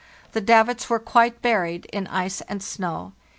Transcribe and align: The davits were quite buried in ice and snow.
The 0.31 0.41
davits 0.41 0.89
were 0.89 0.97
quite 0.97 1.43
buried 1.43 1.85
in 1.93 2.07
ice 2.07 2.41
and 2.49 2.63
snow. 2.63 3.13